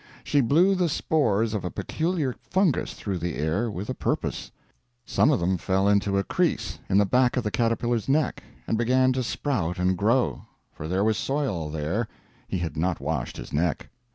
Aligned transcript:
She 0.23 0.41
blew 0.41 0.73
the 0.73 0.89
spores 0.89 1.53
of 1.53 1.63
a 1.63 1.69
peculiar 1.69 2.33
fungus 2.33 2.95
through 2.95 3.19
the 3.19 3.35
air 3.35 3.69
with 3.69 3.87
a 3.87 3.93
purpose. 3.93 4.49
Some 5.05 5.29
of 5.29 5.39
them 5.39 5.57
fell 5.59 5.87
into 5.87 6.17
a 6.17 6.23
crease 6.23 6.79
in 6.89 6.97
the 6.97 7.05
back 7.05 7.37
of 7.37 7.43
the 7.43 7.51
caterpillar's 7.51 8.09
neck, 8.09 8.41
and 8.65 8.79
began 8.79 9.13
to 9.13 9.21
sprout 9.21 9.77
and 9.77 9.95
grow 9.95 10.47
for 10.71 10.87
there 10.87 11.03
was 11.03 11.17
soil 11.19 11.69
there 11.69 12.07
he 12.47 12.57
had 12.57 12.75
not 12.75 12.99
washed 12.99 13.37
his 13.37 13.53
neck. 13.53 13.89